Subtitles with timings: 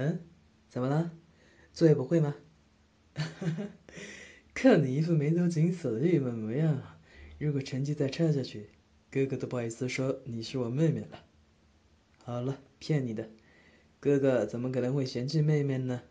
[0.00, 0.20] 嗯，
[0.68, 1.10] 怎么了？
[1.72, 2.36] 作业不会吗？
[4.54, 6.96] 看你一副眉头紧锁的郁闷模样，
[7.40, 8.70] 如果成绩再差下去，
[9.10, 11.24] 哥哥都不好意思说你是我妹妹了。
[12.22, 13.28] 好了，骗你的，
[13.98, 16.02] 哥哥怎么可能会嫌弃妹妹呢？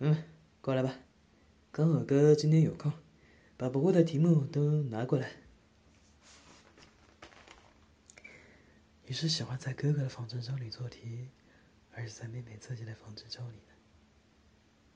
[0.00, 0.22] 嗯，
[0.60, 0.94] 过来吧，
[1.72, 2.92] 刚好哥今天有空，
[3.56, 5.30] 把不会的题目都拿过来。
[9.06, 11.28] 你是喜欢在哥哥的仿真照里做题，
[11.96, 13.72] 而是在妹妹自己的仿真照里呢？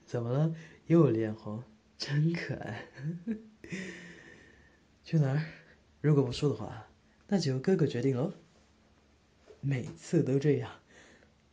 [0.05, 0.55] 怎么了？
[0.87, 1.65] 又脸红？
[1.97, 2.89] 真可爱。
[5.03, 5.43] 去哪儿？
[6.03, 6.89] 如果不说的话，
[7.29, 8.35] 那就由哥哥决定喽。
[9.63, 10.71] 每次都这样。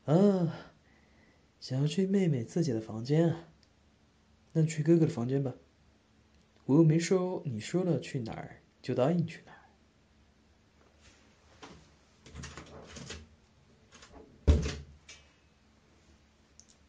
[0.04, 0.54] 啊，
[1.62, 3.48] 想要去妹妹自己的房间啊？
[4.52, 5.56] 那去哥哥的房间吧。
[6.66, 9.57] 我又没说你说了去哪儿就答应去哪儿。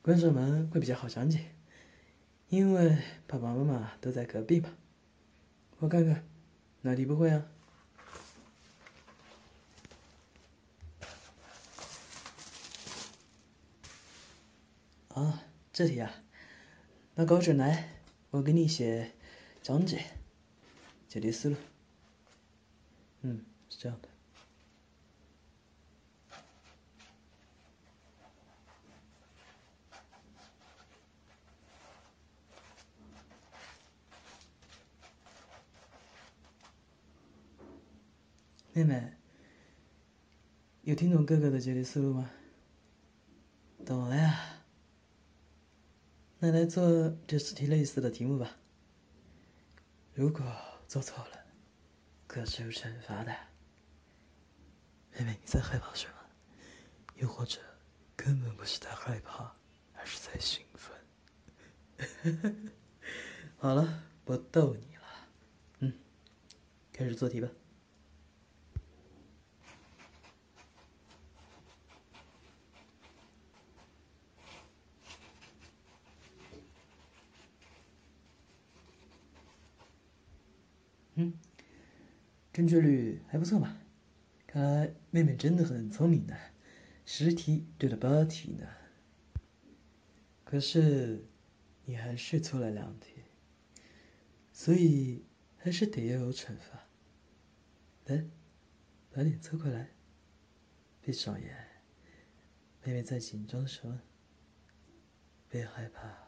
[0.09, 1.45] 关上门会比较好讲解。
[2.49, 4.71] 因为爸爸妈妈都在隔壁嘛，
[5.81, 6.27] 我看看，
[6.81, 7.47] 哪题不会啊？
[15.09, 15.43] 啊，
[15.75, 16.11] 这题啊，
[17.17, 17.91] 拿稿纸来，
[18.31, 19.13] 我给你写
[19.63, 20.07] 讲解，
[21.07, 21.57] 解题思路。
[23.21, 24.09] 嗯，是这样的。
[38.79, 39.13] 妹妹，
[40.83, 42.31] 有听懂哥哥的解题思路吗？
[43.85, 44.39] 懂了呀。
[46.39, 48.57] 那来做这十题类似的题目吧。
[50.15, 50.45] 如果
[50.87, 51.45] 做错了，
[52.29, 53.35] 可是有惩罚的。
[55.13, 56.13] 妹妹，你在害怕什么？
[57.17, 57.59] 又或者
[58.15, 59.57] 根本不是在害怕，
[59.95, 62.71] 而是在兴奋？
[63.59, 65.03] 好了，不逗你了。
[65.81, 65.93] 嗯，
[66.93, 67.49] 开始做题吧。
[81.21, 81.33] 嗯，
[82.59, 83.77] 正确率还不错嘛，
[84.49, 86.37] 看来妹妹真的很聪明呢，
[87.07, 88.67] 十题对了八题呢。
[90.43, 91.25] 可是
[91.85, 93.23] 你还是错了两题，
[94.53, 95.25] 所以
[95.57, 96.85] 还是得要有惩罚。
[98.07, 98.25] 来，
[99.13, 99.91] 把脸凑过来，
[101.01, 101.65] 闭上眼，
[102.83, 104.01] 妹妹在紧张什么？
[105.49, 106.28] 别害怕。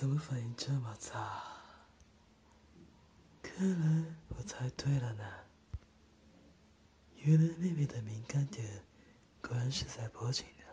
[0.00, 1.42] 怎么反应这么差？
[3.42, 5.24] 看来我猜对了呢。
[7.16, 8.82] 原来妹妹的敏感点
[9.42, 10.64] 果然是在脖颈呢。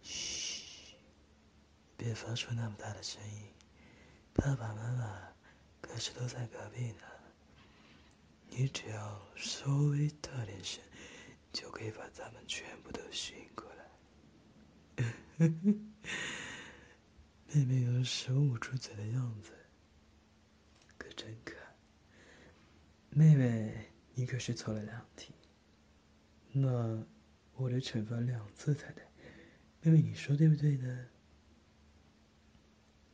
[0.00, 0.96] 嘘，
[1.98, 3.52] 别发出那么大的声音，
[4.32, 5.28] 爸爸妈妈
[5.82, 7.02] 可是都在隔壁呢。
[8.48, 10.82] 你只要稍微大点声，
[11.52, 13.84] 就可以把他们全部都吸引过来。
[17.54, 19.52] 妹妹有手捂住嘴的样子，
[20.98, 21.76] 可真可爱。
[23.10, 25.32] 妹妹，你可是错了两题，
[26.50, 27.06] 那
[27.54, 29.04] 我得惩罚两次才对。
[29.82, 31.06] 妹妹，你说对不对呢？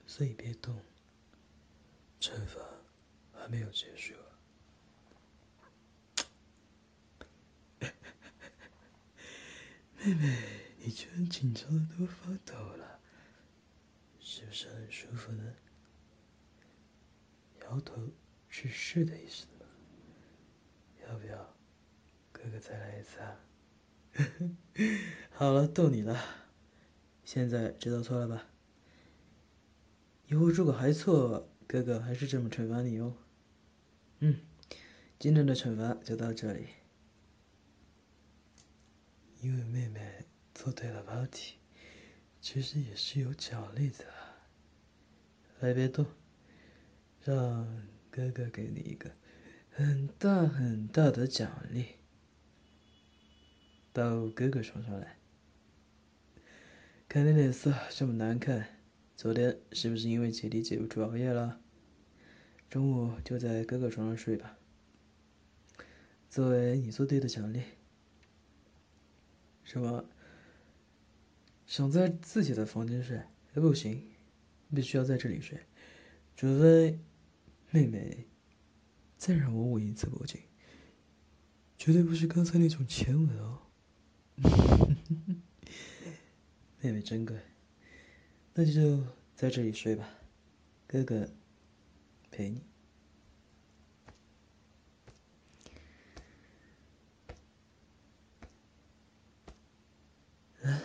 [0.06, 0.74] 所以别动，
[2.18, 2.62] 惩罚
[3.34, 4.14] 还没有结束。
[9.98, 10.38] 妹妹，
[10.78, 12.99] 你居然紧张的都发抖了。
[14.40, 15.54] 是不是很舒服呢？
[17.64, 17.94] 摇头
[18.48, 19.66] 是是的意思吗？
[21.06, 21.54] 要不要
[22.32, 23.38] 哥哥再来一次啊？
[25.30, 26.18] 好了，逗你了。
[27.22, 28.48] 现在知道错了吧？
[30.26, 33.15] 以后如果还错，哥哥还是这么惩罚你哦。
[34.20, 34.41] 嗯，
[35.18, 36.66] 今天的惩罚就到这里。
[39.42, 40.24] 因为妹妹
[40.54, 41.59] 做对了八题，
[42.41, 44.19] 其实也是有奖励的。
[45.60, 46.07] 来，别动，
[47.22, 49.10] 让哥哥给你一个
[49.71, 51.84] 很大很大的奖励。
[53.92, 55.18] 到哥哥床上来，
[57.07, 58.68] 看你脸色这么难看，
[59.16, 61.60] 昨天是不是因为姐弟姐不出熬夜了？
[62.71, 64.56] 中午就在哥哥床上睡吧，
[66.30, 67.60] 作为你做对的奖励。
[69.63, 70.06] 什么？
[71.66, 73.21] 想在自己的房间睡
[73.53, 73.60] 还？
[73.60, 74.03] 不行。
[74.74, 75.58] 必须要在这里睡，
[76.36, 76.98] 除非
[77.70, 78.26] 妹妹，
[79.16, 80.40] 再让我吻一次脖颈，
[81.76, 83.58] 绝对不是刚才那种前吻哦。
[86.80, 87.36] 妹妹真乖，
[88.54, 90.08] 那就在这里睡吧，
[90.86, 91.28] 哥哥
[92.30, 92.62] 陪你。
[100.62, 100.80] 来，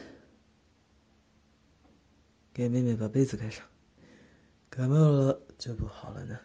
[2.53, 3.65] 给妹妹把被子盖上，
[4.75, 6.37] 感冒了就不好了呢。